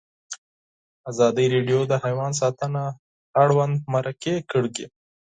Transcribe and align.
ازادي 1.11 1.45
راډیو 1.53 1.79
د 1.87 1.93
حیوان 2.03 2.31
ساتنه 2.41 2.83
اړوند 3.43 3.75
مرکې 3.93 4.35
کړي. 4.51 4.85